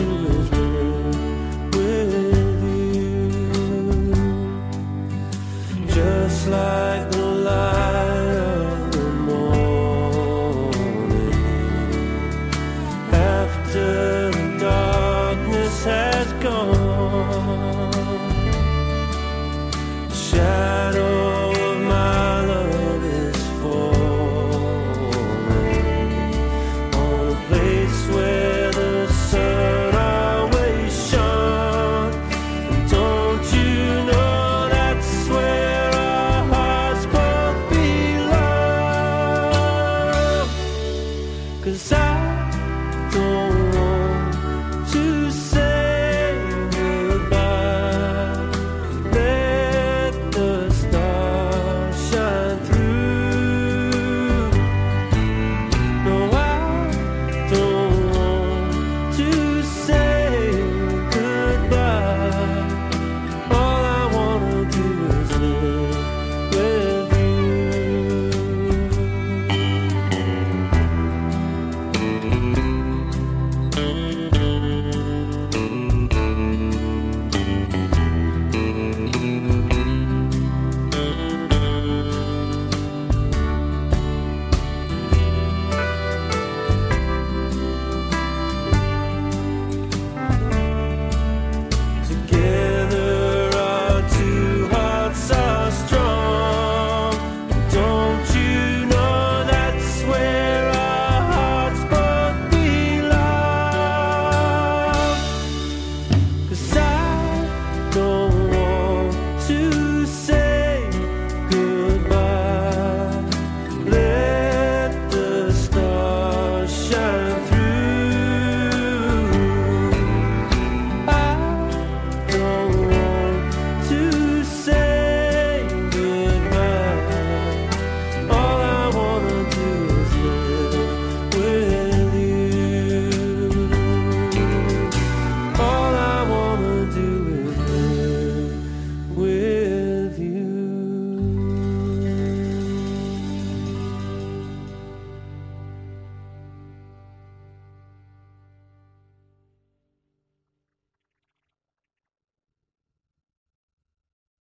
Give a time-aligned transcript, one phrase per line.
[0.00, 0.29] to